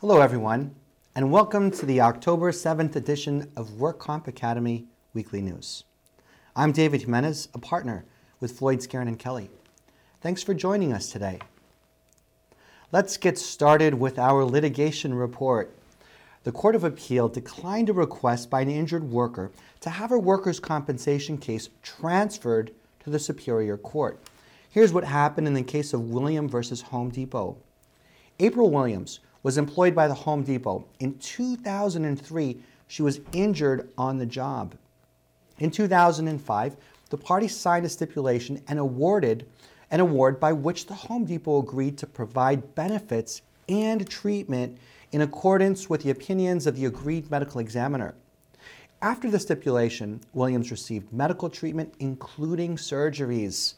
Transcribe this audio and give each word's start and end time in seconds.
Hello, 0.00 0.22
everyone, 0.22 0.74
and 1.14 1.30
welcome 1.30 1.70
to 1.70 1.84
the 1.84 2.00
October 2.00 2.52
7th 2.52 2.96
edition 2.96 3.52
of 3.54 3.74
Work 3.74 3.98
Comp 3.98 4.26
Academy 4.26 4.86
Weekly 5.12 5.42
News. 5.42 5.84
I'm 6.56 6.72
David 6.72 7.02
Jimenez, 7.02 7.48
a 7.52 7.58
partner 7.58 8.06
with 8.40 8.58
Floyd 8.58 8.78
Skeren 8.78 9.08
and 9.08 9.18
Kelly. 9.18 9.50
Thanks 10.22 10.42
for 10.42 10.54
joining 10.54 10.94
us 10.94 11.12
today. 11.12 11.38
Let's 12.90 13.18
get 13.18 13.36
started 13.36 13.92
with 13.92 14.18
our 14.18 14.42
litigation 14.42 15.12
report. 15.12 15.76
The 16.44 16.52
Court 16.52 16.76
of 16.76 16.82
Appeal 16.82 17.28
declined 17.28 17.90
a 17.90 17.92
request 17.92 18.48
by 18.48 18.62
an 18.62 18.70
injured 18.70 19.04
worker 19.04 19.50
to 19.80 19.90
have 19.90 20.08
her 20.08 20.18
workers' 20.18 20.60
compensation 20.60 21.36
case 21.36 21.68
transferred 21.82 22.70
to 23.04 23.10
the 23.10 23.18
Superior 23.18 23.76
Court. 23.76 24.18
Here's 24.70 24.94
what 24.94 25.04
happened 25.04 25.46
in 25.46 25.52
the 25.52 25.62
case 25.62 25.92
of 25.92 26.08
William 26.08 26.48
versus 26.48 26.80
Home 26.80 27.10
Depot. 27.10 27.58
April 28.38 28.70
Williams 28.70 29.20
was 29.42 29.58
employed 29.58 29.94
by 29.94 30.08
the 30.08 30.14
Home 30.14 30.42
Depot. 30.42 30.84
In 30.98 31.18
2003, 31.18 32.62
she 32.88 33.02
was 33.02 33.20
injured 33.32 33.88
on 33.96 34.18
the 34.18 34.26
job. 34.26 34.74
In 35.58 35.70
2005, 35.70 36.76
the 37.10 37.16
parties 37.16 37.56
signed 37.56 37.86
a 37.86 37.88
stipulation 37.88 38.62
and 38.68 38.78
awarded 38.78 39.46
an 39.90 40.00
award 40.00 40.38
by 40.38 40.52
which 40.52 40.86
the 40.86 40.94
Home 40.94 41.24
Depot 41.24 41.60
agreed 41.60 41.98
to 41.98 42.06
provide 42.06 42.74
benefits 42.74 43.42
and 43.68 44.08
treatment 44.08 44.78
in 45.12 45.22
accordance 45.22 45.90
with 45.90 46.02
the 46.02 46.10
opinions 46.10 46.66
of 46.66 46.76
the 46.76 46.86
agreed 46.86 47.30
medical 47.30 47.60
examiner. 47.60 48.14
After 49.02 49.30
the 49.30 49.40
stipulation, 49.40 50.20
Williams 50.34 50.70
received 50.70 51.12
medical 51.12 51.48
treatment, 51.48 51.94
including 51.98 52.76
surgeries. 52.76 53.74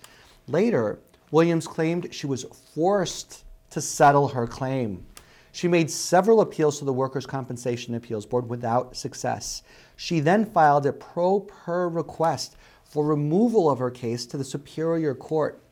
Later, 0.48 0.98
Williams 1.30 1.66
claimed 1.66 2.12
she 2.12 2.26
was 2.26 2.44
forced 2.74 3.44
to 3.70 3.80
settle 3.80 4.28
her 4.28 4.46
claim. 4.46 5.06
She 5.52 5.68
made 5.68 5.90
several 5.90 6.40
appeals 6.40 6.78
to 6.78 6.86
the 6.86 6.92
Workers' 6.92 7.26
Compensation 7.26 7.94
Appeals 7.94 8.24
Board 8.24 8.48
without 8.48 8.96
success. 8.96 9.62
She 9.96 10.18
then 10.18 10.46
filed 10.46 10.86
a 10.86 10.92
pro 10.92 11.40
per 11.40 11.88
request 11.88 12.56
for 12.84 13.04
removal 13.04 13.70
of 13.70 13.78
her 13.78 13.90
case 13.90 14.26
to 14.26 14.38
the 14.38 14.44
Superior 14.44 15.14
Court. 15.14 15.62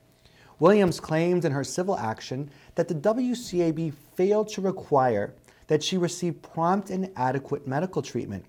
Williams 0.58 1.00
claimed 1.00 1.46
in 1.46 1.52
her 1.52 1.64
civil 1.64 1.98
action 1.98 2.50
that 2.74 2.88
the 2.88 2.94
WCAB 2.94 3.94
failed 4.14 4.48
to 4.50 4.60
require 4.60 5.34
that 5.66 5.82
she 5.82 5.96
receive 5.96 6.42
prompt 6.42 6.90
and 6.90 7.10
adequate 7.16 7.66
medical 7.66 8.02
treatment. 8.02 8.44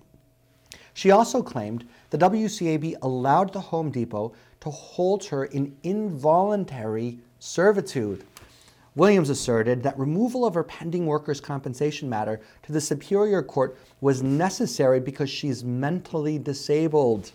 She 0.92 1.10
also 1.10 1.42
claimed 1.42 1.88
the 2.10 2.18
WCAB 2.18 2.96
allowed 3.00 3.54
the 3.54 3.60
Home 3.60 3.90
Depot 3.90 4.34
to 4.60 4.70
hold 4.70 5.24
her 5.26 5.46
in 5.46 5.74
involuntary 5.82 7.18
servitude. 7.38 8.24
Williams 8.94 9.30
asserted 9.30 9.82
that 9.82 9.98
removal 9.98 10.44
of 10.44 10.52
her 10.52 10.62
pending 10.62 11.06
workers' 11.06 11.40
compensation 11.40 12.10
matter 12.10 12.40
to 12.62 12.72
the 12.72 12.80
Superior 12.80 13.42
Court 13.42 13.78
was 14.02 14.22
necessary 14.22 15.00
because 15.00 15.30
she's 15.30 15.64
mentally 15.64 16.38
disabled. 16.38 17.32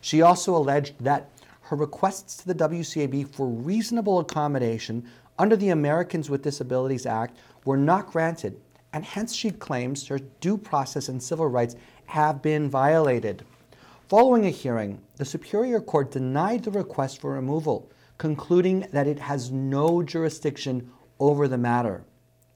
She 0.00 0.22
also 0.22 0.56
alleged 0.56 0.94
that 1.00 1.28
her 1.62 1.76
requests 1.76 2.36
to 2.36 2.46
the 2.46 2.54
WCAB 2.54 3.28
for 3.28 3.48
reasonable 3.48 4.20
accommodation 4.20 5.04
under 5.36 5.56
the 5.56 5.70
Americans 5.70 6.30
with 6.30 6.42
Disabilities 6.42 7.06
Act 7.06 7.36
were 7.64 7.76
not 7.76 8.12
granted, 8.12 8.60
and 8.92 9.04
hence 9.04 9.34
she 9.34 9.50
claims 9.50 10.06
her 10.06 10.20
due 10.40 10.56
process 10.56 11.08
and 11.08 11.20
civil 11.20 11.48
rights 11.48 11.74
have 12.06 12.40
been 12.40 12.70
violated. 12.70 13.44
Following 14.08 14.46
a 14.46 14.50
hearing, 14.50 15.00
the 15.16 15.24
Superior 15.24 15.80
Court 15.80 16.12
denied 16.12 16.62
the 16.62 16.70
request 16.70 17.20
for 17.20 17.32
removal, 17.32 17.90
concluding 18.16 18.86
that 18.92 19.08
it 19.08 19.18
has 19.18 19.50
no 19.50 20.02
jurisdiction 20.02 20.88
over 21.20 21.46
the 21.46 21.58
matter. 21.58 22.02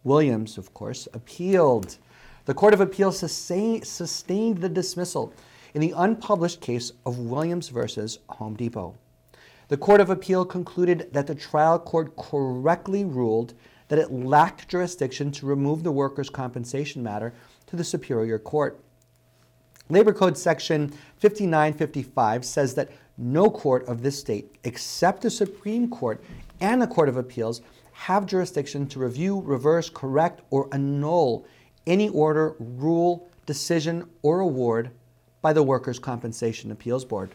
Williams, 0.03 0.59
of 0.59 0.75
course, 0.75 1.07
appealed. 1.13 1.99
The 2.47 2.55
Court 2.55 2.75
of 2.75 2.81
Appeals 2.81 3.19
sustained 3.19 4.59
the 4.59 4.69
dismissal 4.69 5.33
in 5.73 5.81
the 5.81 5.95
unpublished 5.97 6.61
case 6.61 6.93
of 7.07 7.19
Williams 7.19 7.69
versus 7.69 8.19
Home 8.31 8.55
Depot. 8.55 8.97
The 9.69 9.77
Court 9.77 10.01
of 10.01 10.11
Appeal 10.11 10.45
concluded 10.45 11.09
that 11.13 11.27
the 11.27 11.35
trial 11.35 11.79
court 11.79 12.17
correctly 12.17 13.05
ruled 13.05 13.55
that 13.89 13.99
it 13.99 14.13
lacked 14.13 14.69
jurisdiction 14.69 15.31
to 15.33 15.47
remove 15.47 15.83
the 15.83 15.93
workers' 15.93 16.31
compensation 16.31 17.03
matter 17.03 17.33
to 17.67 17.77
the 17.77 17.85
Superior 17.85 18.39
Court. 18.39 18.79
Labor 19.89 20.13
Code 20.13 20.37
Section 20.39 20.89
5955 21.19 22.45
says 22.45 22.75
that 22.75 22.91
no 23.17 23.51
court 23.51 23.87
of 23.87 24.03
this 24.03 24.19
state, 24.19 24.57
except 24.65 25.23
the 25.23 25.31
Supreme 25.31 25.89
Court 25.89 26.23
and 26.61 26.81
the 26.81 26.87
Court 26.87 27.09
of 27.09 27.17
Appeals, 27.17 27.61
have 27.95 28.27
jurisdiction 28.27 28.87
to 28.89 28.99
review, 28.99 29.41
reverse, 29.41 29.89
correct, 29.89 30.43
or 30.51 30.69
annul 30.73 31.47
any 31.87 32.09
order, 32.09 32.55
rule, 32.59 33.29
decision, 33.47 34.09
or 34.23 34.41
award 34.41 34.91
by 35.41 35.53
the 35.53 35.63
Workers' 35.63 35.99
Compensation 35.99 36.71
Appeals 36.71 37.05
Board. 37.05 37.31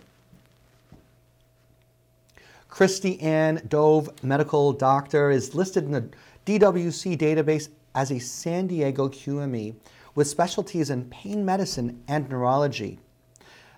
Christy 2.68 3.20
Ann 3.22 3.62
Dove, 3.68 4.10
medical 4.24 4.74
doctor, 4.74 5.32
is 5.32 5.56
listed 5.56 5.86
in 5.86 5.92
the 5.92 6.10
DWC 6.46 7.18
database 7.18 7.70
as 7.96 8.12
a 8.12 8.20
San 8.20 8.68
Diego 8.68 9.08
QME 9.08 9.76
with 10.14 10.28
specialties 10.28 10.90
in 10.90 11.06
pain 11.06 11.44
medicine 11.46 12.04
and 12.08 12.30
neurology. 12.30 13.00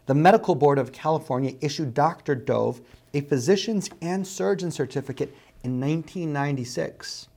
The 0.07 0.15
Medical 0.15 0.55
Board 0.55 0.79
of 0.79 0.91
California 0.91 1.53
issued 1.61 1.93
Dr. 1.93 2.35
Dove 2.35 2.81
a 3.13 3.21
physician's 3.21 3.89
and 4.01 4.25
surgeon 4.25 4.71
certificate 4.71 5.35
in 5.63 5.79
1996. 5.79 7.27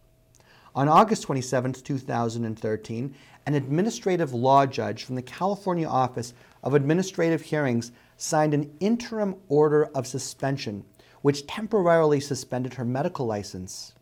On 0.75 0.89
August 0.89 1.23
27, 1.23 1.75
2013, 1.75 3.15
an 3.47 3.55
administrative 3.55 4.33
law 4.33 4.67
judge 4.67 5.05
from 5.05 5.15
the 5.15 5.23
California 5.23 5.87
Office 5.87 6.35
of 6.63 6.75
Administrative 6.75 7.43
Hearings 7.43 7.93
signed 8.17 8.55
an 8.55 8.75
interim 8.81 9.37
order 9.49 9.85
of 9.95 10.07
suspension, 10.07 10.85
which 11.23 11.47
temporarily 11.47 12.21
suspended 12.21 12.75
her 12.75 12.85
medical 12.85 13.27
license. 13.27 13.95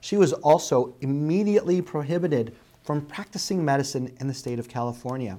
She 0.00 0.16
was 0.16 0.32
also 0.32 0.96
immediately 1.00 1.80
prohibited 1.82 2.56
from 2.82 3.06
practicing 3.06 3.64
medicine 3.64 4.12
in 4.18 4.26
the 4.26 4.34
state 4.34 4.58
of 4.58 4.68
California. 4.68 5.38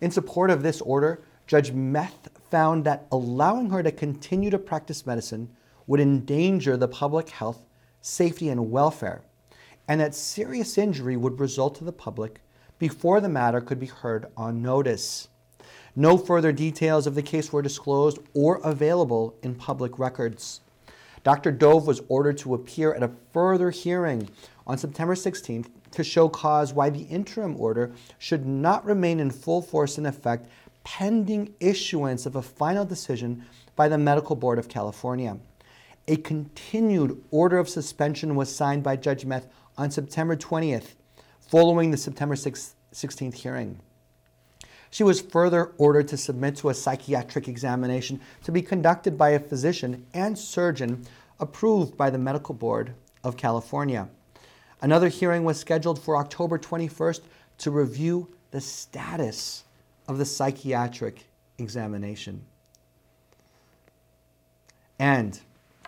In 0.00 0.10
support 0.10 0.50
of 0.50 0.62
this 0.62 0.80
order, 0.80 1.22
Judge 1.46 1.72
Meth 1.72 2.28
found 2.50 2.84
that 2.84 3.06
allowing 3.10 3.70
her 3.70 3.82
to 3.82 3.92
continue 3.92 4.50
to 4.50 4.58
practice 4.58 5.06
medicine 5.06 5.48
would 5.86 6.00
endanger 6.00 6.76
the 6.76 6.88
public 6.88 7.30
health, 7.30 7.64
safety, 8.00 8.48
and 8.48 8.70
welfare, 8.70 9.22
and 9.88 10.00
that 10.00 10.14
serious 10.14 10.78
injury 10.78 11.16
would 11.16 11.40
result 11.40 11.74
to 11.76 11.84
the 11.84 11.92
public 11.92 12.40
before 12.78 13.20
the 13.20 13.28
matter 13.28 13.60
could 13.60 13.78
be 13.78 13.86
heard 13.86 14.26
on 14.36 14.62
notice. 14.62 15.28
No 15.94 16.16
further 16.16 16.52
details 16.52 17.06
of 17.06 17.14
the 17.14 17.22
case 17.22 17.52
were 17.52 17.62
disclosed 17.62 18.18
or 18.34 18.60
available 18.64 19.36
in 19.42 19.54
public 19.54 19.98
records. 19.98 20.60
Dr. 21.22 21.52
Dove 21.52 21.86
was 21.86 22.00
ordered 22.08 22.38
to 22.38 22.54
appear 22.54 22.94
at 22.94 23.02
a 23.02 23.10
further 23.32 23.70
hearing 23.70 24.28
on 24.66 24.78
September 24.78 25.14
16th 25.14 25.68
to 25.92 26.02
show 26.02 26.28
cause 26.28 26.72
why 26.72 26.90
the 26.90 27.02
interim 27.02 27.54
order 27.60 27.92
should 28.18 28.46
not 28.46 28.84
remain 28.84 29.20
in 29.20 29.30
full 29.30 29.62
force 29.62 29.98
and 29.98 30.06
effect 30.06 30.48
pending 30.84 31.54
issuance 31.60 32.26
of 32.26 32.34
a 32.34 32.42
final 32.42 32.84
decision 32.84 33.44
by 33.76 33.88
the 33.88 33.98
Medical 33.98 34.34
Board 34.34 34.58
of 34.58 34.68
California. 34.68 35.36
A 36.08 36.16
continued 36.16 37.22
order 37.30 37.58
of 37.58 37.68
suspension 37.68 38.34
was 38.34 38.54
signed 38.54 38.82
by 38.82 38.96
Judge 38.96 39.24
Meth 39.24 39.46
on 39.78 39.90
September 39.90 40.36
20th, 40.36 40.94
following 41.40 41.90
the 41.90 41.96
September 41.96 42.34
16th 42.34 43.34
hearing. 43.34 43.78
She 44.90 45.04
was 45.04 45.20
further 45.20 45.72
ordered 45.78 46.08
to 46.08 46.16
submit 46.16 46.56
to 46.56 46.68
a 46.68 46.74
psychiatric 46.74 47.48
examination 47.48 48.20
to 48.44 48.52
be 48.52 48.62
conducted 48.62 49.16
by 49.16 49.30
a 49.30 49.38
physician 49.38 50.04
and 50.12 50.36
surgeon 50.36 51.06
approved 51.40 51.96
by 51.96 52.10
the 52.10 52.18
Medical 52.18 52.54
Board 52.54 52.94
of 53.24 53.36
California. 53.36 54.08
Another 54.82 55.08
hearing 55.08 55.44
was 55.44 55.58
scheduled 55.58 56.02
for 56.02 56.16
October 56.16 56.58
21st 56.58 57.20
to 57.58 57.70
review 57.70 58.28
the 58.50 58.60
status 58.60 59.64
of 60.08 60.18
the 60.18 60.24
psychiatric 60.24 61.24
examination. 61.58 62.44
And 64.98 65.40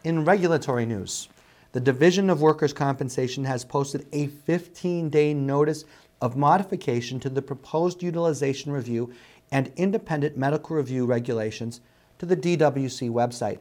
in 0.05 0.23
regulatory 0.23 0.85
news, 0.85 1.31
the 1.73 1.81
Division 1.81 2.29
of 2.29 2.43
Workers' 2.43 2.75
Compensation 2.75 3.45
has 3.45 3.65
posted 3.65 4.07
a 4.13 4.27
15 4.27 5.09
day 5.09 5.33
notice 5.33 5.85
of 6.21 6.37
modification 6.37 7.19
to 7.21 7.31
the 7.31 7.43
proposed 7.43 8.03
utilization 8.03 8.71
review 8.71 9.13
and 9.51 9.73
independent 9.77 10.37
medical 10.37 10.77
review 10.77 11.07
regulations 11.07 11.81
to 12.19 12.27
the 12.27 12.37
DWC 12.37 13.11
website. 13.11 13.59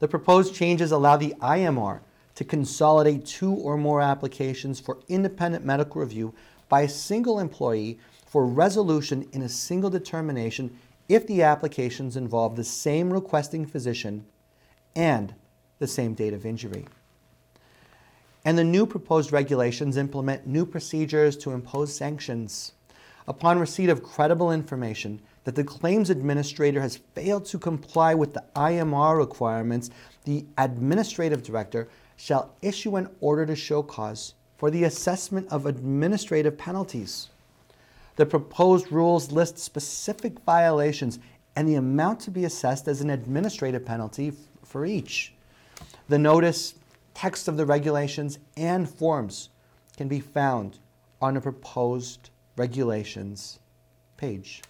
The 0.00 0.08
proposed 0.08 0.54
changes 0.54 0.90
allow 0.90 1.16
the 1.16 1.34
IMR 1.40 2.00
to 2.34 2.44
consolidate 2.44 3.24
two 3.24 3.52
or 3.52 3.76
more 3.76 4.00
applications 4.00 4.80
for 4.80 4.98
independent 5.08 5.64
medical 5.64 6.00
review 6.00 6.34
by 6.68 6.82
a 6.82 6.88
single 6.88 7.38
employee 7.38 8.00
for 8.26 8.44
resolution 8.44 9.28
in 9.32 9.42
a 9.42 9.48
single 9.48 9.90
determination 9.90 10.76
if 11.14 11.26
the 11.26 11.42
applications 11.42 12.16
involve 12.16 12.56
the 12.56 12.64
same 12.64 13.12
requesting 13.12 13.66
physician 13.66 14.24
and 14.96 15.34
the 15.78 15.86
same 15.86 16.14
date 16.14 16.32
of 16.32 16.46
injury. 16.46 16.86
And 18.46 18.56
the 18.56 18.64
new 18.64 18.86
proposed 18.86 19.30
regulations 19.30 19.98
implement 19.98 20.46
new 20.46 20.64
procedures 20.64 21.36
to 21.38 21.50
impose 21.50 21.94
sanctions. 21.94 22.72
Upon 23.28 23.58
receipt 23.58 23.90
of 23.90 24.02
credible 24.02 24.50
information 24.50 25.20
that 25.44 25.54
the 25.54 25.64
claims 25.64 26.08
administrator 26.08 26.80
has 26.80 27.00
failed 27.14 27.44
to 27.46 27.58
comply 27.58 28.14
with 28.14 28.32
the 28.32 28.44
IMR 28.56 29.18
requirements, 29.18 29.90
the 30.24 30.46
administrative 30.56 31.42
director 31.42 31.88
shall 32.16 32.54
issue 32.62 32.96
an 32.96 33.08
order 33.20 33.44
to 33.44 33.54
show 33.54 33.82
cause 33.82 34.32
for 34.56 34.70
the 34.70 34.84
assessment 34.84 35.46
of 35.52 35.66
administrative 35.66 36.56
penalties. 36.56 37.28
The 38.16 38.26
proposed 38.26 38.92
rules 38.92 39.32
list 39.32 39.58
specific 39.58 40.38
violations 40.40 41.18
and 41.56 41.68
the 41.68 41.74
amount 41.76 42.20
to 42.20 42.30
be 42.30 42.44
assessed 42.44 42.88
as 42.88 43.00
an 43.00 43.10
administrative 43.10 43.84
penalty 43.84 44.32
for 44.64 44.84
each. 44.84 45.34
The 46.08 46.18
notice 46.18 46.74
text 47.14 47.48
of 47.48 47.56
the 47.56 47.66
regulations 47.66 48.38
and 48.56 48.88
forms 48.88 49.50
can 49.96 50.08
be 50.08 50.20
found 50.20 50.78
on 51.20 51.34
the 51.34 51.40
proposed 51.40 52.30
regulations 52.56 53.58
page. 54.16 54.62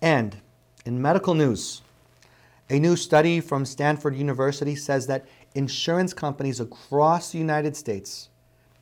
And 0.00 0.36
in 0.84 1.00
medical 1.00 1.34
news, 1.34 1.82
a 2.68 2.78
new 2.78 2.96
study 2.96 3.40
from 3.40 3.64
Stanford 3.64 4.16
University 4.16 4.74
says 4.74 5.06
that 5.06 5.26
insurance 5.54 6.12
companies 6.12 6.58
across 6.58 7.30
the 7.30 7.38
United 7.38 7.76
States 7.76 8.30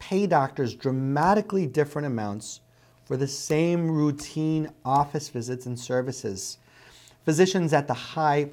pay 0.00 0.26
doctors 0.26 0.74
dramatically 0.74 1.66
different 1.66 2.06
amounts 2.06 2.60
for 3.04 3.16
the 3.16 3.28
same 3.28 3.88
routine 3.88 4.68
office 4.84 5.28
visits 5.28 5.66
and 5.66 5.78
services 5.78 6.58
Physicians 7.24 7.72
at 7.72 7.86
the 7.86 7.94
high 7.94 8.50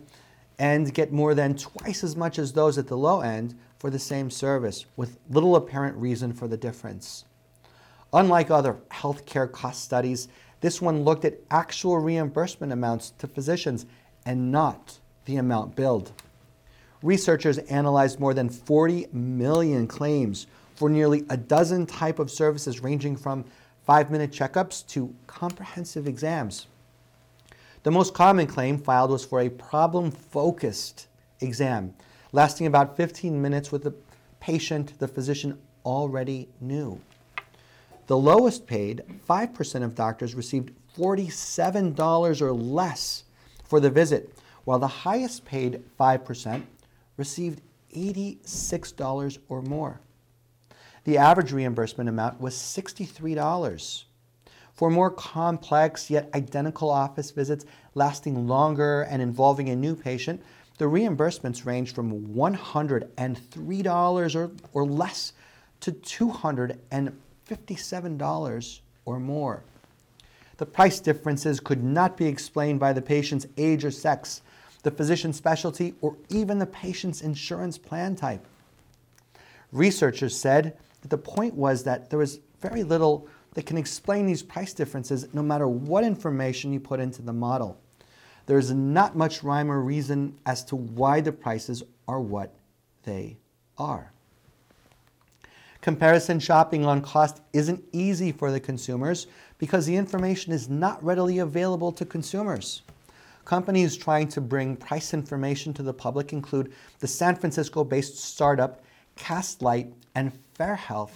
end 0.60 0.94
get 0.94 1.12
more 1.12 1.34
than 1.34 1.56
twice 1.56 2.04
as 2.04 2.16
much 2.16 2.38
as 2.38 2.54
those 2.54 2.78
at 2.78 2.88
the 2.88 2.98
low 2.98 3.22
end 3.22 3.58
for 3.80 3.90
the 3.90 4.00
same 4.00 4.30
service, 4.30 4.86
with 4.96 5.18
little 5.30 5.56
apparent 5.56 5.96
reason 5.98 6.34
for 6.34 6.48
the 6.48 6.58
difference. 6.58 7.26
Unlike 8.14 8.52
other 8.52 8.78
healthcare 8.92 9.52
cost 9.52 9.84
studies, 9.84 10.28
this 10.62 10.82
one 10.82 11.04
looked 11.04 11.26
at 11.26 11.40
actual 11.52 12.00
reimbursement 12.00 12.74
amounts 12.74 13.12
to 13.20 13.28
physicians 13.28 13.86
and 14.26 14.52
not 14.52 15.00
the 15.26 15.38
amount 15.38 15.76
billed. 15.76 16.12
Researchers 17.04 17.60
analyzed 17.60 18.20
more 18.20 18.34
than 18.34 18.50
40 18.50 19.08
million 19.14 19.88
claims 19.88 20.48
for 20.78 20.90
nearly 20.90 21.26
a 21.30 21.36
dozen 21.36 21.88
type 21.88 22.20
of 22.20 22.30
services 22.30 22.82
ranging 22.82 23.18
from 23.18 23.44
5-minute 23.90 24.32
checkups 24.32 24.86
to 24.88 25.14
comprehensive 25.26 26.08
exams. 26.08 26.68
The 27.82 27.90
most 27.90 28.14
common 28.14 28.46
claim 28.46 28.78
filed 28.78 29.10
was 29.10 29.26
for 29.26 29.42
a 29.42 29.50
problem 29.50 30.12
focused 30.12 31.08
exam, 31.42 31.96
lasting 32.32 32.68
about 32.68 32.96
15 32.96 33.42
minutes 33.42 33.72
with 33.72 33.88
a 33.88 33.94
patient 34.40 35.00
the 35.00 35.08
physician 35.08 35.58
already 35.84 36.48
knew. 36.62 37.02
The 38.06 38.18
lowest 38.18 38.68
paid, 38.68 39.04
5% 39.28 39.84
of 39.84 39.96
doctors 39.96 40.36
received 40.36 40.72
$47 40.96 42.42
or 42.42 42.52
less 42.54 43.24
for 43.64 43.80
the 43.80 43.90
visit, 43.90 44.38
while 44.64 44.80
the 44.80 44.88
highest 44.88 45.44
paid 45.44 45.82
5% 46.00 46.64
received 47.18 47.62
$86 47.96 49.40
or 49.50 49.62
more. 49.64 50.00
The 51.08 51.18
average 51.18 51.52
reimbursement 51.54 52.10
amount 52.10 52.42
was 52.42 52.56
$63. 52.56 54.04
For 54.74 54.90
more 54.90 55.10
complex 55.10 56.10
yet 56.10 56.30
identical 56.36 56.90
office 56.90 57.32
visits 57.32 57.64
lasting 57.96 58.46
longer 58.46 59.04
and 59.04 59.22
involving 59.22 59.70
a 59.70 59.76
new 59.78 59.96
patient, 59.96 60.44
the 60.80 60.84
reimbursements 60.84 61.66
range 61.66 61.94
from 61.94 62.36
$103 62.36 64.36
or, 64.36 64.52
or 64.74 64.86
less 64.86 65.32
to 65.80 65.94
$257 65.94 68.80
or 69.06 69.20
more. 69.22 69.64
The 70.58 70.66
price 70.66 71.00
differences 71.00 71.62
could 71.62 71.86
not 71.86 72.18
be 72.18 72.26
explained 72.26 72.82
by 72.82 72.92
the 72.92 73.02
patient's 73.02 73.48
age 73.56 73.86
or 73.86 73.92
sex, 73.92 74.42
the 74.84 74.92
physician's 74.92 75.38
specialty, 75.38 75.94
or 76.02 76.18
even 76.28 76.60
the 76.60 76.66
patient's 76.66 77.22
insurance 77.22 77.78
plan 77.78 78.18
type. 78.18 78.46
Researchers 79.72 80.36
said 80.36 80.78
that 81.02 81.10
the 81.10 81.18
point 81.18 81.54
was 81.54 81.84
that 81.84 82.10
there 82.10 82.20
was 82.20 82.40
very 82.60 82.84
little 82.84 83.28
that 83.54 83.66
can 83.66 83.78
explain 83.78 84.26
these 84.26 84.44
price 84.44 84.74
differences 84.74 85.34
no 85.34 85.42
matter 85.42 85.68
what 85.68 86.04
information 86.04 86.74
you 86.74 86.80
put 86.80 87.00
into 87.00 87.22
the 87.22 87.34
model. 87.34 87.80
There 88.46 88.58
is 88.58 88.72
not 88.72 89.16
much 89.16 89.44
rhyme 89.44 89.72
or 89.72 89.82
reason 89.82 90.38
as 90.46 90.64
to 90.66 90.76
why 90.76 91.22
the 91.22 91.32
prices 91.32 91.84
are 92.08 92.22
what 92.22 92.54
they 93.04 93.38
are. 93.78 94.12
Comparison 95.82 96.40
shopping 96.40 96.86
on 96.86 97.02
cost 97.02 97.42
isn't 97.54 97.84
easy 97.92 98.32
for 98.32 98.52
the 98.52 98.60
consumers 98.60 99.28
because 99.58 99.86
the 99.86 99.96
information 99.96 100.52
is 100.52 100.70
not 100.70 101.04
readily 101.04 101.40
available 101.40 101.92
to 101.94 102.06
consumers. 102.06 102.82
Companies 103.46 103.96
trying 103.96 104.28
to 104.30 104.42
bring 104.42 104.76
price 104.76 105.14
information 105.14 105.74
to 105.74 105.84
the 105.84 105.94
public 105.94 106.34
include 106.34 106.74
the 107.00 107.08
San 107.08 107.36
Francisco 107.36 107.84
based 107.84 108.18
startup 108.18 108.84
Castlight 109.16 109.94
and 110.16 110.32
FairHealth 110.60 111.12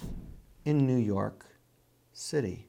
in 0.66 0.86
New 0.86 0.98
York 0.98 1.46
city. 2.14 2.68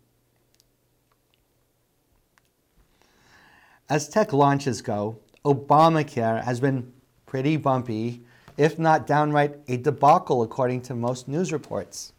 As 3.90 4.08
tech 4.08 4.32
launches 4.32 4.80
go, 4.80 5.18
Obamacare 5.44 6.42
has 6.42 6.60
been 6.60 6.92
pretty 7.26 7.58
bumpy, 7.58 8.22
if 8.56 8.78
not 8.78 9.06
downright 9.06 9.56
a 9.68 9.76
debacle, 9.76 10.42
according 10.42 10.80
to 10.82 10.94
most 10.94 11.28
news 11.28 11.52
reports. 11.52 12.14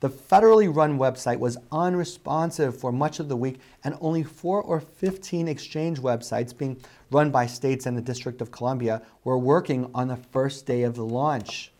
The 0.00 0.10
federally 0.10 0.74
run 0.74 0.98
website 0.98 1.38
was 1.38 1.56
unresponsive 1.70 2.76
for 2.76 2.90
much 2.90 3.20
of 3.20 3.28
the 3.28 3.36
week, 3.36 3.60
and 3.84 3.96
only 4.00 4.24
four 4.24 4.60
or 4.60 4.80
15 4.80 5.46
exchange 5.46 6.00
websites 6.00 6.56
being 6.56 6.80
run 7.10 7.30
by 7.30 7.46
states 7.46 7.86
and 7.86 7.96
the 7.96 8.02
District 8.02 8.40
of 8.40 8.50
Columbia 8.50 9.02
were 9.22 9.38
working 9.38 9.90
on 9.94 10.08
the 10.08 10.16
first 10.16 10.66
day 10.66 10.82
of 10.82 10.96
the 10.96 11.04
launch. 11.04 11.72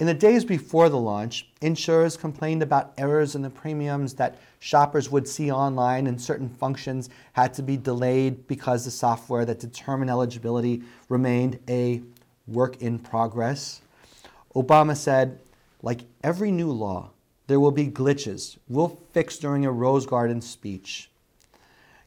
In 0.00 0.06
the 0.06 0.14
days 0.14 0.44
before 0.44 0.88
the 0.88 0.98
launch, 0.98 1.48
insurers 1.60 2.16
complained 2.16 2.62
about 2.62 2.94
errors 2.98 3.36
in 3.36 3.42
the 3.42 3.50
premiums 3.50 4.14
that 4.14 4.40
shoppers 4.58 5.08
would 5.08 5.28
see 5.28 5.52
online, 5.52 6.08
and 6.08 6.20
certain 6.20 6.48
functions 6.48 7.10
had 7.34 7.54
to 7.54 7.62
be 7.62 7.76
delayed 7.76 8.48
because 8.48 8.84
the 8.84 8.90
software 8.90 9.44
that 9.44 9.60
determined 9.60 10.10
eligibility 10.10 10.82
remained 11.08 11.60
a 11.68 12.02
work 12.48 12.82
in 12.82 12.98
progress. 12.98 13.82
Obama 14.56 14.96
said, 14.96 15.38
like 15.80 16.00
every 16.24 16.50
new 16.50 16.72
law, 16.72 17.10
there 17.46 17.60
will 17.60 17.70
be 17.70 17.86
glitches 17.86 18.56
we'll 18.68 18.98
fix 19.12 19.38
during 19.38 19.64
a 19.64 19.70
Rose 19.70 20.06
Garden 20.06 20.40
speech. 20.40 21.10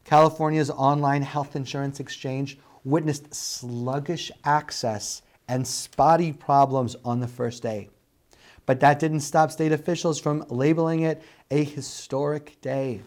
California's 0.04 0.70
online 0.70 1.22
health 1.22 1.56
insurance 1.56 2.00
exchange 2.00 2.58
witnessed 2.84 3.34
sluggish 3.34 4.30
access 4.44 5.22
and 5.48 5.66
spotty 5.66 6.32
problems 6.32 6.94
on 7.04 7.20
the 7.20 7.28
first 7.28 7.62
day. 7.62 7.88
But 8.66 8.80
that 8.80 8.98
didn't 8.98 9.20
stop 9.20 9.50
state 9.50 9.72
officials 9.72 10.20
from 10.20 10.44
labeling 10.48 11.00
it 11.00 11.22
a 11.50 11.64
historic 11.64 12.60
day. 12.60 13.00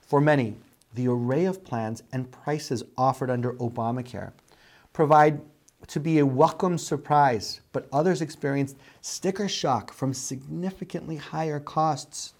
For 0.00 0.20
many, 0.20 0.54
the 0.94 1.08
array 1.08 1.46
of 1.46 1.64
plans 1.64 2.02
and 2.12 2.30
prices 2.30 2.84
offered 2.96 3.30
under 3.30 3.54
Obamacare 3.54 4.32
provide 4.92 5.40
to 5.88 6.00
be 6.00 6.18
a 6.18 6.26
welcome 6.26 6.78
surprise, 6.78 7.60
but 7.72 7.88
others 7.92 8.22
experienced 8.22 8.76
sticker 9.00 9.48
shock 9.48 9.92
from 9.92 10.14
significantly 10.14 11.16
higher 11.16 11.60
costs. 11.60 12.32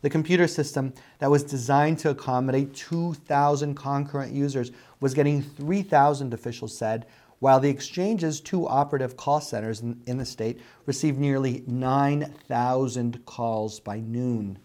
The 0.00 0.10
computer 0.10 0.48
system 0.48 0.92
that 1.18 1.30
was 1.30 1.44
designed 1.44 1.98
to 2.00 2.10
accommodate 2.10 2.74
2,000 2.74 3.76
concurrent 3.76 4.32
users 4.32 4.72
was 5.00 5.14
getting 5.14 5.42
3,000, 5.42 6.34
officials 6.34 6.76
said, 6.76 7.06
while 7.42 7.58
the 7.58 7.68
exchange's 7.68 8.40
two 8.40 8.68
operative 8.68 9.16
call 9.16 9.40
centers 9.40 9.80
in, 9.80 10.00
in 10.06 10.16
the 10.16 10.24
state 10.24 10.60
received 10.86 11.18
nearly 11.18 11.64
9,000 11.66 13.26
calls 13.26 13.80
by 13.80 13.98
noon. 13.98 14.56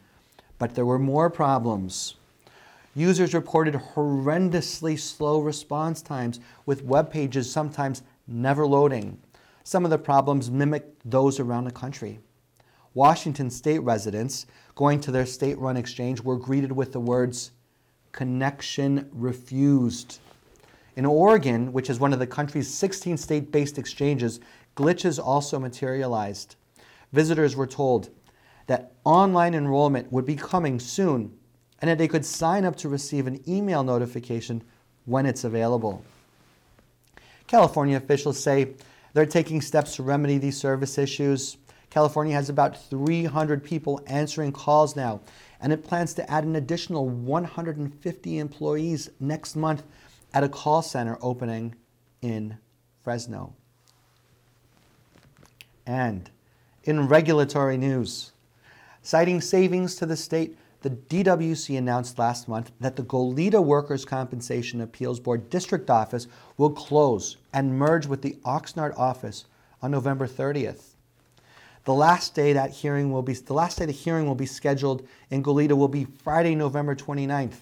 But 0.59 0.75
there 0.75 0.85
were 0.85 0.99
more 0.99 1.31
problems. 1.31 2.17
Users 2.93 3.33
reported 3.33 3.73
horrendously 3.73 4.99
slow 4.99 5.39
response 5.39 6.03
times, 6.03 6.39
with 6.67 6.83
web 6.83 7.09
pages 7.09 7.51
sometimes 7.51 8.03
never 8.27 8.67
loading. 8.67 9.17
Some 9.63 9.83
of 9.83 9.89
the 9.89 9.97
problems 9.97 10.51
mimicked 10.51 11.01
those 11.03 11.39
around 11.39 11.63
the 11.63 11.71
country. 11.71 12.19
Washington 12.93 13.49
state 13.49 13.79
residents 13.79 14.45
going 14.75 15.01
to 15.01 15.09
their 15.09 15.25
state 15.25 15.57
run 15.57 15.77
exchange 15.77 16.21
were 16.21 16.37
greeted 16.37 16.71
with 16.71 16.91
the 16.91 16.99
words, 16.99 17.53
connection 18.11 19.09
refused. 19.11 20.19
In 20.97 21.05
Oregon, 21.05 21.71
which 21.73 21.91
is 21.91 21.99
one 21.99 22.11
of 22.11 22.17
the 22.17 22.25
country's 22.25 22.73
16 22.73 23.17
state 23.17 23.51
based 23.51 23.77
exchanges, 23.77 24.39
glitches 24.75 25.23
also 25.23 25.59
materialized. 25.59 26.55
Visitors 27.13 27.55
were 27.55 27.67
told 27.67 28.09
that 28.65 28.93
online 29.03 29.53
enrollment 29.53 30.11
would 30.11 30.25
be 30.25 30.35
coming 30.35 30.79
soon 30.79 31.37
and 31.79 31.91
that 31.91 31.99
they 31.99 32.07
could 32.07 32.25
sign 32.25 32.65
up 32.65 32.75
to 32.77 32.89
receive 32.89 33.27
an 33.27 33.39
email 33.47 33.83
notification 33.83 34.63
when 35.05 35.27
it's 35.27 35.43
available. 35.43 36.03
California 37.45 37.95
officials 37.95 38.41
say 38.41 38.73
they're 39.13 39.27
taking 39.27 39.61
steps 39.61 39.95
to 39.97 40.03
remedy 40.03 40.39
these 40.39 40.57
service 40.57 40.97
issues. 40.97 41.57
California 41.91 42.33
has 42.33 42.49
about 42.49 42.89
300 42.89 43.63
people 43.63 44.01
answering 44.07 44.51
calls 44.51 44.95
now, 44.95 45.21
and 45.61 45.71
it 45.71 45.83
plans 45.83 46.15
to 46.15 46.29
add 46.29 46.43
an 46.43 46.55
additional 46.55 47.07
150 47.07 48.39
employees 48.39 49.11
next 49.19 49.55
month 49.55 49.83
at 50.33 50.43
a 50.43 50.49
call 50.49 50.81
center 50.81 51.17
opening 51.21 51.75
in 52.21 52.57
Fresno. 53.03 53.53
And 55.85 56.29
in 56.83 57.07
regulatory 57.07 57.77
news, 57.77 58.33
citing 59.01 59.41
savings 59.41 59.95
to 59.95 60.05
the 60.05 60.17
state 60.17 60.57
the 60.81 60.89
DWC 60.91 61.77
announced 61.77 62.19
last 62.19 62.47
month 62.47 62.71
that 62.79 62.95
the 62.95 63.03
Goleta 63.03 63.63
Workers' 63.63 64.05
Compensation 64.05 64.79
Appeals 64.79 65.19
Board 65.19 65.49
District 65.49 65.89
Office 65.89 66.27
will 66.55 66.69
close 66.69 67.37
and 67.51 67.77
merge 67.77 68.05
with 68.05 68.21
the 68.21 68.37
Oxnard 68.45 68.97
office 68.97 69.45
on 69.81 69.91
November 69.91 70.27
30th. 70.27 70.93
The 71.85 71.93
last 71.93 72.35
day 72.35 72.53
that 72.53 72.71
hearing 72.71 73.11
will 73.11 73.21
be 73.21 73.33
the 73.33 73.53
last 73.53 73.79
day 73.79 73.85
the 73.85 73.91
hearing 73.91 74.27
will 74.27 74.35
be 74.35 74.45
scheduled 74.45 75.07
in 75.31 75.41
Goleta 75.41 75.71
will 75.71 75.87
be 75.87 76.05
Friday, 76.05 76.53
November 76.53 76.95
29th. 76.95 77.59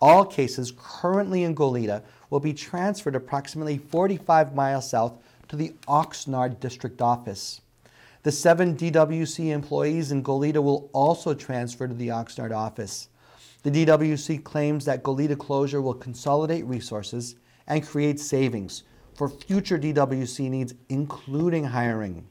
All 0.00 0.24
cases 0.24 0.72
currently 0.76 1.44
in 1.44 1.54
Goleta 1.54 2.02
will 2.28 2.40
be 2.40 2.52
transferred 2.52 3.14
approximately 3.14 3.78
45 3.78 4.54
miles 4.54 4.90
south 4.90 5.18
to 5.48 5.56
the 5.56 5.74
Oxnard 5.88 6.60
District 6.60 7.00
Office. 7.00 7.60
The 8.22 8.32
seven 8.32 8.76
DWC 8.76 9.52
employees 9.52 10.10
in 10.10 10.22
Goleta 10.22 10.62
will 10.62 10.90
also 10.92 11.32
transfer 11.32 11.86
to 11.86 11.94
the 11.94 12.08
Oxnard 12.08 12.54
office. 12.54 13.08
The 13.62 13.70
DWC 13.70 14.44
claims 14.44 14.84
that 14.84 15.02
Goleta 15.02 15.38
closure 15.38 15.80
will 15.80 15.94
consolidate 15.94 16.64
resources 16.66 17.36
and 17.66 17.86
create 17.86 18.20
savings 18.20 18.82
for 19.14 19.28
future 19.28 19.78
DWC 19.78 20.50
needs, 20.50 20.74
including 20.88 21.64
hiring. 21.64 22.26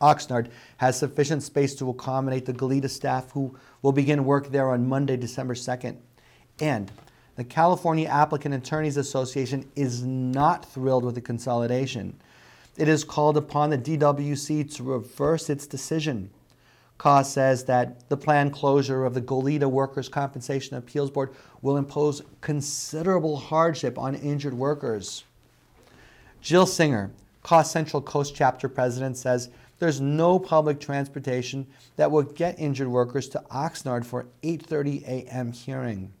Oxnard 0.00 0.50
has 0.78 0.98
sufficient 0.98 1.42
space 1.42 1.74
to 1.74 1.90
accommodate 1.90 2.46
the 2.46 2.52
Goleta 2.52 2.88
staff 2.88 3.30
who 3.32 3.56
will 3.82 3.92
begin 3.92 4.24
work 4.24 4.50
there 4.50 4.70
on 4.70 4.88
Monday, 4.88 5.16
December 5.16 5.54
2nd. 5.54 5.96
And 6.60 6.90
the 7.36 7.44
California 7.44 8.08
Applicant 8.08 8.54
Attorneys 8.54 8.96
Association 8.96 9.70
is 9.76 10.02
not 10.02 10.64
thrilled 10.64 11.04
with 11.04 11.14
the 11.14 11.20
consolidation 11.20 12.18
it 12.76 12.88
has 12.88 13.04
called 13.04 13.36
upon 13.36 13.70
the 13.70 13.78
DWC 13.78 14.74
to 14.76 14.82
reverse 14.82 15.48
its 15.48 15.66
decision. 15.66 16.30
CAW 16.98 17.22
says 17.22 17.64
that 17.64 18.08
the 18.08 18.16
planned 18.16 18.52
closure 18.52 19.04
of 19.04 19.14
the 19.14 19.20
Goleta 19.20 19.66
Workers' 19.70 20.08
Compensation 20.08 20.76
Appeals 20.76 21.10
Board 21.10 21.34
will 21.62 21.76
impose 21.76 22.22
considerable 22.40 23.36
hardship 23.36 23.98
on 23.98 24.14
injured 24.14 24.54
workers. 24.54 25.24
Jill 26.40 26.66
Singer, 26.66 27.10
CAW 27.42 27.62
Central 27.62 28.00
Coast 28.00 28.34
Chapter 28.34 28.68
President, 28.68 29.16
says 29.16 29.50
there's 29.78 30.00
no 30.00 30.38
public 30.38 30.80
transportation 30.80 31.66
that 31.96 32.10
will 32.10 32.22
get 32.22 32.58
injured 32.58 32.88
workers 32.88 33.28
to 33.30 33.42
Oxnard 33.50 34.06
for 34.06 34.26
8:30 34.42 35.02
a.m. 35.06 35.52
hearing. 35.52 36.12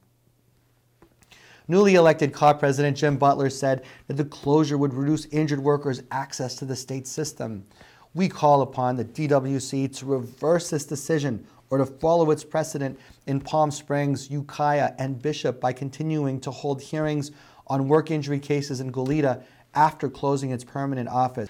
Newly 1.68 1.96
elected 1.96 2.32
CAW 2.32 2.52
President 2.52 2.96
Jim 2.96 3.16
Butler 3.16 3.50
said 3.50 3.84
that 4.06 4.16
the 4.16 4.24
closure 4.24 4.78
would 4.78 4.94
reduce 4.94 5.26
injured 5.26 5.58
workers' 5.58 6.00
access 6.12 6.54
to 6.56 6.64
the 6.64 6.76
state 6.76 7.08
system. 7.08 7.66
We 8.14 8.28
call 8.28 8.62
upon 8.62 8.94
the 8.94 9.04
DWC 9.04 9.96
to 9.98 10.06
reverse 10.06 10.70
this 10.70 10.84
decision 10.84 11.44
or 11.68 11.78
to 11.78 11.86
follow 11.86 12.30
its 12.30 12.44
precedent 12.44 13.00
in 13.26 13.40
Palm 13.40 13.72
Springs, 13.72 14.30
Ukiah, 14.30 14.94
and 15.00 15.20
Bishop 15.20 15.60
by 15.60 15.72
continuing 15.72 16.38
to 16.42 16.52
hold 16.52 16.80
hearings 16.80 17.32
on 17.66 17.88
work 17.88 18.12
injury 18.12 18.38
cases 18.38 18.80
in 18.80 18.92
Goleta 18.92 19.42
after 19.74 20.08
closing 20.08 20.52
its 20.52 20.62
permanent 20.62 21.08
office. 21.08 21.48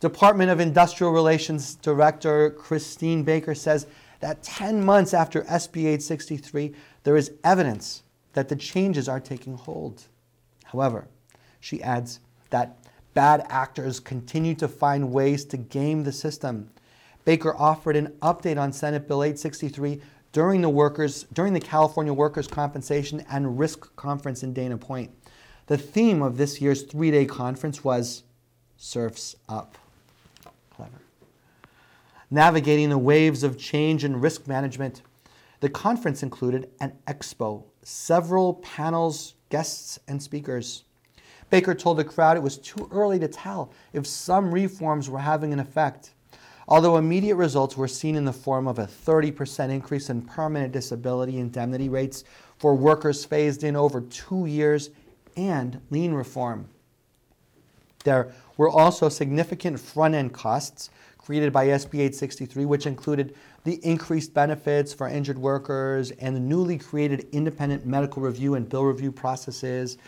Department 0.00 0.50
of 0.50 0.60
Industrial 0.60 1.12
Relations 1.12 1.74
Director 1.74 2.50
Christine 2.52 3.22
Baker 3.22 3.54
says 3.54 3.86
that 4.20 4.42
10 4.42 4.82
months 4.82 5.12
after 5.12 5.42
SB 5.42 5.80
863, 5.80 6.74
there 7.04 7.18
is 7.18 7.32
evidence 7.44 8.02
that 8.32 8.48
the 8.48 8.56
changes 8.56 9.08
are 9.08 9.20
taking 9.20 9.56
hold. 9.56 10.04
However, 10.64 11.08
she 11.60 11.82
adds 11.82 12.20
that 12.50 12.78
bad 13.14 13.44
actors 13.48 14.00
continue 14.00 14.54
to 14.54 14.68
find 14.68 15.12
ways 15.12 15.44
to 15.46 15.56
game 15.56 16.04
the 16.04 16.12
system. 16.12 16.70
Baker 17.24 17.54
offered 17.56 17.96
an 17.96 18.14
update 18.22 18.58
on 18.58 18.72
Senate 18.72 19.08
Bill 19.08 19.22
863 19.22 20.00
during 20.32 20.60
the 20.60 20.68
workers 20.68 21.24
during 21.32 21.52
the 21.52 21.60
California 21.60 22.12
Workers' 22.12 22.46
Compensation 22.46 23.24
and 23.30 23.58
Risk 23.58 23.94
Conference 23.96 24.42
in 24.42 24.52
Dana 24.52 24.78
Point. 24.78 25.10
The 25.66 25.78
theme 25.78 26.22
of 26.22 26.36
this 26.36 26.60
year's 26.60 26.82
three-day 26.82 27.26
conference 27.26 27.84
was 27.84 28.22
Surfs 28.76 29.36
Up. 29.48 29.76
Clever. 30.70 31.00
Navigating 32.30 32.88
the 32.88 32.98
waves 32.98 33.42
of 33.42 33.58
change 33.58 34.04
and 34.04 34.22
risk 34.22 34.46
management, 34.46 35.02
the 35.60 35.68
conference 35.68 36.22
included 36.22 36.70
an 36.80 36.92
expo 37.06 37.64
several 37.88 38.54
panels, 38.54 39.34
guests, 39.48 39.98
and 40.08 40.22
speakers. 40.22 40.84
Baker 41.48 41.74
told 41.74 41.96
the 41.96 42.04
crowd 42.04 42.36
it 42.36 42.42
was 42.42 42.58
too 42.58 42.86
early 42.92 43.18
to 43.18 43.28
tell 43.28 43.72
if 43.94 44.06
some 44.06 44.52
reforms 44.52 45.08
were 45.08 45.18
having 45.18 45.54
an 45.54 45.58
effect. 45.58 46.12
Although 46.68 46.98
immediate 46.98 47.36
results 47.36 47.78
were 47.78 47.88
seen 47.88 48.14
in 48.14 48.26
the 48.26 48.32
form 48.32 48.68
of 48.68 48.78
a 48.78 48.86
30% 48.86 49.70
increase 49.70 50.10
in 50.10 50.20
permanent 50.20 50.70
disability 50.70 51.38
indemnity 51.38 51.88
rates 51.88 52.24
for 52.58 52.74
workers 52.74 53.24
phased 53.24 53.64
in 53.64 53.74
over 53.74 54.02
two 54.02 54.44
years 54.44 54.90
and 55.38 55.80
lien 55.88 56.12
reform. 56.12 56.68
There 58.04 58.34
were 58.58 58.68
also 58.68 59.08
significant 59.08 59.80
front 59.80 60.14
end 60.14 60.34
costs 60.34 60.90
created 61.16 61.54
by 61.54 61.68
SB 61.68 61.94
863, 61.94 62.66
which 62.66 62.86
included 62.86 63.34
the 63.64 63.84
increased 63.84 64.32
benefits 64.34 64.94
for 64.94 65.08
injured 65.08 65.38
workers 65.38 66.10
and 66.12 66.34
the 66.34 66.40
newly 66.40 66.78
created 66.78 67.26
independent 67.32 67.84
medical 67.84 68.22
review 68.22 68.54
and 68.54 68.68
bill 68.68 68.84
review 68.84 69.12
processes. 69.12 69.98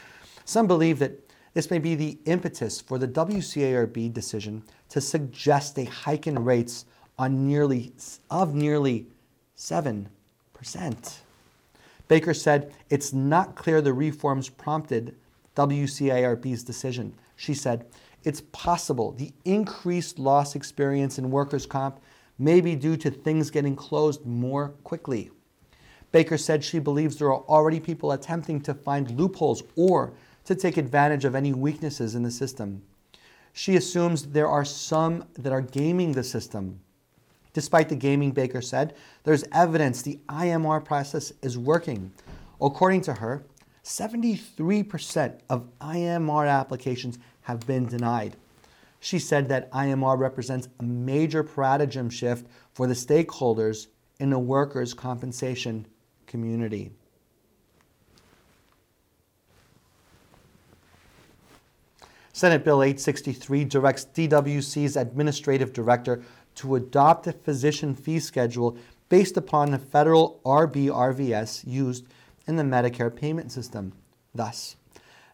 Some 0.45 0.67
believe 0.67 0.99
that 1.01 1.31
this 1.55 1.71
may 1.71 1.79
be 1.79 1.95
the 1.95 2.19
impetus 2.27 2.81
for 2.81 2.99
the 2.99 3.09
WCIRB 3.09 4.13
decision 4.13 4.63
to 4.89 5.01
suggest 5.01 5.79
a 5.79 5.85
hike 5.85 6.27
in 6.27 6.45
rates 6.45 6.85
on 7.19 7.47
nearly 7.47 7.93
of 8.31 8.55
nearly 8.55 9.07
7%. 9.57 10.07
Baker 12.09 12.35
said 12.35 12.73
it's 12.89 13.13
not 13.13 13.55
clear 13.57 13.81
the 13.81 13.93
reforms 13.93 14.49
prompted 14.49 15.15
WCIRB's 15.57 16.63
decision. 16.63 17.15
She 17.37 17.55
said, 17.55 17.87
it's 18.25 18.43
possible 18.53 19.13
the 19.13 19.33
increased 19.45 20.19
loss 20.19 20.55
experience 20.55 21.19
in 21.19 21.31
workers' 21.31 21.67
comp 21.67 22.01
may 22.41 22.61
be 22.61 22.75
due 22.75 22.97
to 22.97 23.11
things 23.11 23.51
getting 23.51 23.77
closed 23.77 24.25
more 24.25 24.71
quickly. 24.83 25.31
Baker 26.11 26.39
said 26.39 26.65
she 26.65 26.79
believes 26.79 27.17
there 27.17 27.33
are 27.33 27.45
already 27.45 27.79
people 27.79 28.13
attempting 28.13 28.61
to 28.63 28.75
find 28.75 29.11
loopholes 29.13 29.63
or 29.77 30.15
to 30.47 30.55
take 30.55 30.77
advantage 30.77 31.25
of 31.25 31.35
any 31.35 31.53
weaknesses 31.53 32.15
in 32.15 32.23
the 32.23 32.31
system. 32.31 32.83
She 33.53 33.77
assumes 33.77 34.29
there 34.29 34.49
are 34.49 34.65
some 34.65 35.27
that 35.35 35.53
are 35.53 35.61
gaming 35.61 36.13
the 36.13 36.25
system. 36.25 36.81
Despite 37.53 37.89
the 37.89 37.97
gaming, 37.97 38.31
Baker 38.31 38.63
said, 38.63 38.95
there's 39.25 39.45
evidence 39.53 40.03
the 40.03 40.21
IMR 40.29 40.85
process 40.85 41.33
is 41.43 41.59
working. 41.59 42.13
According 42.61 43.03
to 43.03 43.15
her, 43.15 43.45
73% 43.85 45.41
of 45.51 45.69
IMR 45.81 46.49
applications 46.49 47.19
have 47.43 47.67
been 47.67 47.87
denied. 47.87 48.37
She 49.01 49.19
said 49.19 49.49
that 49.49 49.71
IMR 49.73 50.19
represents 50.19 50.69
a 50.79 50.83
major 50.83 51.43
paradigm 51.43 52.11
shift 52.11 52.47
for 52.73 52.87
the 52.87 52.95
stakeholders 52.95 53.87
in 54.19 54.29
the 54.31 54.39
workers' 54.39 54.93
compensation 54.93 55.87
community. 56.27 56.93
Senate 62.33 62.65
Bill 62.65 62.83
863 62.83 63.65
directs 63.65 64.07
DWC's 64.15 64.97
administrative 64.97 65.73
director 65.73 66.23
to 66.55 66.77
adopt 66.77 67.27
a 67.27 67.33
physician 67.33 67.95
fee 67.95 68.21
schedule 68.21 68.77
based 69.09 69.37
upon 69.37 69.71
the 69.71 69.79
federal 69.79 70.41
RBRVS 70.45 71.67
used 71.67 72.07
in 72.47 72.57
the 72.57 72.63
Medicare 72.63 73.15
payment 73.15 73.53
system. 73.53 73.93
Thus, 74.35 74.77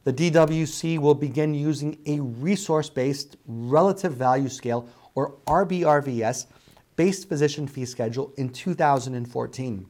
the 0.07 0.13
DWC 0.13 1.01
will 1.01 1.17
begin 1.17 1.53
using 1.53 1.99
a 2.07 2.21
resource 2.21 2.89
based 2.89 3.39
relative 3.45 4.13
value 4.13 4.49
scale, 4.49 4.89
or 5.17 5.35
RBRVS, 5.49 6.47
based 6.95 7.29
physician 7.29 7.67
fee 7.67 7.85
schedule 7.85 8.33
in 8.37 8.51
2014. 8.51 9.87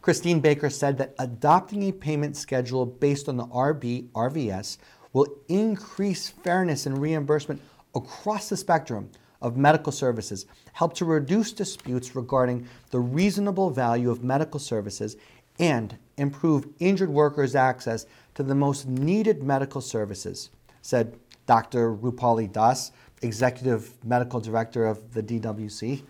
Christine 0.00 0.40
Baker 0.40 0.68
said 0.68 0.98
that 0.98 1.14
adopting 1.20 1.84
a 1.84 1.92
payment 1.92 2.36
schedule 2.36 2.84
based 2.84 3.28
on 3.28 3.36
the 3.36 3.46
RBRVS 3.46 4.78
will 5.12 5.28
increase 5.48 6.28
fairness 6.28 6.86
and 6.86 6.98
reimbursement 6.98 7.62
across 7.94 8.48
the 8.48 8.56
spectrum 8.56 9.08
of 9.40 9.56
medical 9.56 9.92
services, 9.92 10.46
help 10.72 10.92
to 10.94 11.04
reduce 11.04 11.52
disputes 11.52 12.16
regarding 12.16 12.66
the 12.90 12.98
reasonable 12.98 13.70
value 13.70 14.10
of 14.10 14.24
medical 14.24 14.58
services, 14.58 15.16
and 15.60 15.96
improve 16.16 16.66
injured 16.80 17.10
workers' 17.10 17.54
access 17.54 18.06
to 18.34 18.42
the 18.42 18.54
most 18.54 18.86
needed 18.86 19.42
medical 19.42 19.80
services, 19.80 20.50
said 20.80 21.16
Dr. 21.46 21.94
Rupali 21.94 22.50
Das, 22.50 22.92
Executive 23.22 23.92
Medical 24.04 24.40
Director 24.40 24.86
of 24.86 25.12
the 25.14 25.22
DWC. 25.22 26.02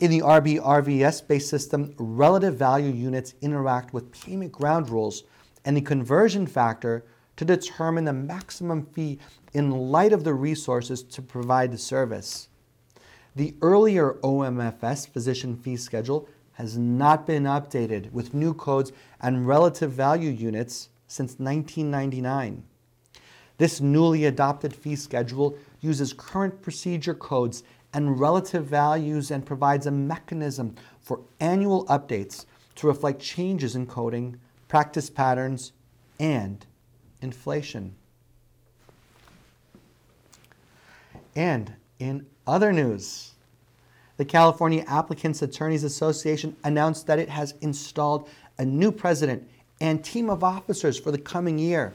In 0.00 0.10
the 0.10 0.20
RBRVS 0.20 1.26
based 1.26 1.48
system, 1.48 1.94
relative 1.98 2.56
value 2.56 2.92
units 2.92 3.34
interact 3.40 3.92
with 3.92 4.12
payment 4.12 4.52
ground 4.52 4.90
rules 4.90 5.24
and 5.64 5.76
the 5.76 5.80
conversion 5.80 6.46
factor 6.46 7.04
to 7.36 7.44
determine 7.44 8.04
the 8.04 8.12
maximum 8.12 8.84
fee 8.84 9.18
in 9.54 9.70
light 9.70 10.12
of 10.12 10.24
the 10.24 10.34
resources 10.34 11.02
to 11.02 11.22
provide 11.22 11.72
the 11.72 11.78
service. 11.78 12.48
The 13.34 13.54
earlier 13.62 14.14
OMFS 14.22 15.08
physician 15.08 15.56
fee 15.56 15.76
schedule 15.76 16.28
has 16.54 16.76
not 16.76 17.26
been 17.26 17.44
updated 17.44 18.10
with 18.12 18.34
new 18.34 18.52
codes 18.54 18.90
and 19.20 19.46
relative 19.46 19.92
value 19.92 20.30
units 20.30 20.88
since 21.08 21.32
1999. 21.38 22.62
This 23.56 23.80
newly 23.80 24.24
adopted 24.26 24.74
fee 24.74 24.94
schedule 24.94 25.58
uses 25.80 26.12
current 26.12 26.62
procedure 26.62 27.14
codes 27.14 27.64
and 27.92 28.20
relative 28.20 28.66
values 28.66 29.30
and 29.30 29.44
provides 29.44 29.86
a 29.86 29.90
mechanism 29.90 30.76
for 31.00 31.20
annual 31.40 31.84
updates 31.86 32.46
to 32.76 32.86
reflect 32.86 33.20
changes 33.20 33.74
in 33.74 33.86
coding, 33.86 34.38
practice 34.68 35.10
patterns, 35.10 35.72
and 36.20 36.64
inflation. 37.20 37.94
And 41.34 41.74
in 41.98 42.26
other 42.46 42.72
news, 42.72 43.32
the 44.16 44.24
California 44.24 44.84
Applicants 44.86 45.42
Attorneys 45.42 45.84
Association 45.84 46.56
announced 46.64 47.06
that 47.06 47.18
it 47.18 47.28
has 47.28 47.54
installed 47.60 48.28
a 48.58 48.64
new 48.64 48.92
president 48.92 49.48
and 49.80 50.04
team 50.04 50.30
of 50.30 50.42
officers 50.42 50.98
for 50.98 51.10
the 51.10 51.18
coming 51.18 51.58
year. 51.58 51.94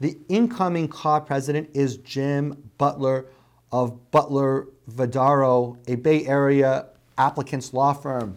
The 0.00 0.18
incoming 0.28 0.88
CAW 0.88 1.20
president 1.20 1.70
is 1.74 1.98
Jim 1.98 2.70
Butler 2.78 3.26
of 3.70 4.10
Butler 4.10 4.68
Viadro, 4.90 5.78
a 5.88 5.94
Bay 5.96 6.26
Area 6.26 6.86
applicants 7.18 7.72
law 7.72 7.92
firm. 7.92 8.36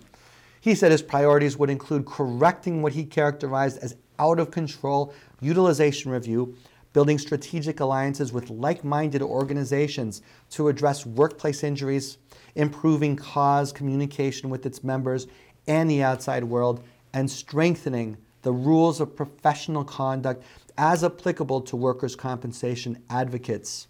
He 0.62 0.76
said 0.76 0.92
his 0.92 1.02
priorities 1.02 1.58
would 1.58 1.70
include 1.70 2.06
correcting 2.06 2.82
what 2.82 2.94
he 2.94 3.06
characterized 3.06 3.80
as 3.80 3.96
out 4.20 4.40
of 4.40 4.52
control 4.52 5.14
utilization 5.42 6.12
review, 6.12 6.56
building 6.94 7.18
strategic 7.18 7.80
alliances 7.82 8.32
with 8.32 8.50
like 8.50 8.84
minded 8.84 9.22
organizations 9.22 10.22
to 10.50 10.70
address 10.70 11.06
workplace 11.06 11.64
injuries, 11.64 12.18
improving 12.56 13.16
cause 13.16 13.72
communication 13.72 14.50
with 14.50 14.66
its 14.66 14.84
members 14.84 15.28
and 15.68 15.90
the 15.90 16.02
outside 16.02 16.44
world, 16.44 16.84
and 17.14 17.30
strengthening 17.30 18.18
the 18.46 18.54
rules 18.54 19.02
of 19.02 19.16
professional 19.16 19.84
conduct 19.84 20.44
as 20.78 21.04
applicable 21.04 21.62
to 21.62 21.76
workers' 21.76 22.16
compensation 22.16 23.02
advocates. 23.10 23.88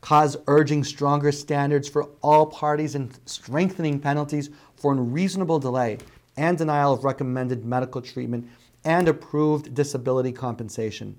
Cause 0.00 0.36
urging 0.46 0.84
stronger 0.84 1.32
standards 1.32 1.88
for 1.88 2.10
all 2.22 2.46
parties 2.46 2.94
and 2.94 3.18
strengthening 3.26 3.98
penalties 3.98 4.50
for 4.76 4.92
unreasonable 4.92 5.58
delay 5.58 5.98
and 6.36 6.56
denial 6.56 6.92
of 6.92 7.02
recommended 7.02 7.64
medical 7.64 8.00
treatment 8.00 8.48
and 8.84 9.08
approved 9.08 9.74
disability 9.74 10.30
compensation. 10.30 11.16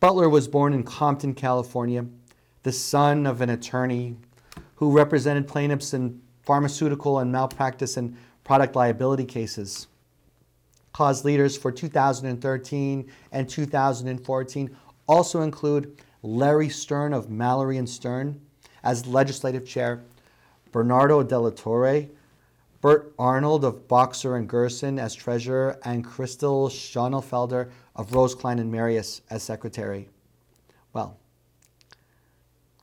Butler 0.00 0.28
was 0.28 0.48
born 0.48 0.74
in 0.74 0.82
Compton, 0.82 1.32
California, 1.32 2.06
the 2.64 2.72
son 2.72 3.24
of 3.24 3.40
an 3.40 3.50
attorney 3.50 4.16
who 4.74 4.90
represented 4.90 5.46
plaintiffs 5.46 5.94
in 5.94 6.20
pharmaceutical 6.42 7.20
and 7.20 7.30
malpractice 7.30 7.96
and 7.96 8.16
product 8.42 8.74
liability 8.74 9.24
cases. 9.24 9.86
CAW's 10.94 11.24
leaders 11.24 11.56
for 11.56 11.70
2013 11.70 13.10
and 13.32 13.48
2014 13.48 14.76
also 15.06 15.42
include 15.42 16.00
Larry 16.22 16.68
Stern 16.68 17.12
of 17.12 17.28
Mallory 17.28 17.76
and 17.76 17.88
Stern 17.88 18.40
as 18.82 19.06
legislative 19.06 19.66
chair, 19.66 20.02
Bernardo 20.72 21.22
Della 21.22 21.50
Torre, 21.52 22.06
Bert 22.80 23.14
Arnold 23.18 23.64
of 23.64 23.88
Boxer 23.88 24.36
and 24.36 24.48
Gerson 24.48 24.98
as 24.98 25.14
treasurer, 25.14 25.78
and 25.84 26.04
Crystal 26.04 26.68
Schonelfelder 26.68 27.70
of 27.96 28.14
Rose 28.14 28.34
Klein 28.34 28.58
and 28.58 28.70
Marias 28.70 29.22
as 29.30 29.42
secretary. 29.42 30.08
Well, 30.92 31.18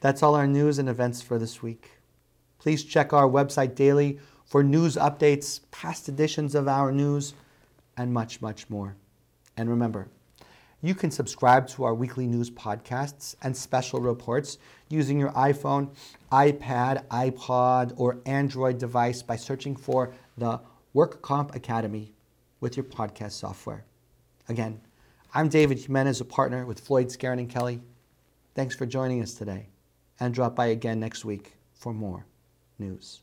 that's 0.01 0.23
all 0.23 0.35
our 0.35 0.47
news 0.47 0.79
and 0.79 0.89
events 0.89 1.21
for 1.21 1.37
this 1.39 1.61
week. 1.61 1.91
Please 2.59 2.83
check 2.83 3.13
our 3.13 3.27
website 3.27 3.75
daily 3.75 4.19
for 4.43 4.63
news 4.63 4.95
updates, 4.95 5.61
past 5.71 6.09
editions 6.09 6.55
of 6.55 6.67
our 6.67 6.91
news, 6.91 7.35
and 8.01 8.13
much, 8.13 8.41
much 8.41 8.69
more. 8.69 8.95
And 9.57 9.69
remember, 9.69 10.07
you 10.81 10.95
can 10.95 11.11
subscribe 11.11 11.67
to 11.69 11.83
our 11.83 11.93
weekly 11.93 12.25
news 12.25 12.49
podcasts 12.49 13.35
and 13.43 13.55
special 13.55 13.99
reports 13.99 14.57
using 14.89 15.19
your 15.19 15.31
iPhone, 15.31 15.93
iPad, 16.31 17.05
iPod, 17.07 17.93
or 17.97 18.19
Android 18.25 18.79
device 18.79 19.21
by 19.21 19.35
searching 19.35 19.75
for 19.75 20.13
the 20.37 20.59
Work 20.93 21.21
Comp 21.21 21.55
Academy 21.55 22.13
with 22.59 22.75
your 22.75 22.83
podcast 22.83 23.33
software. 23.33 23.85
Again, 24.49 24.81
I'm 25.33 25.47
David 25.47 25.79
Jimenez, 25.79 26.19
a 26.19 26.25
partner 26.25 26.65
with 26.65 26.79
Floyd 26.79 27.07
Skeren 27.07 27.39
and 27.39 27.49
Kelly. 27.49 27.81
Thanks 28.55 28.75
for 28.75 28.85
joining 28.85 29.21
us 29.21 29.35
today, 29.35 29.69
and 30.19 30.33
drop 30.33 30.55
by 30.55 30.67
again 30.67 30.99
next 30.99 31.23
week 31.23 31.53
for 31.73 31.93
more 31.93 32.25
news. 32.79 33.21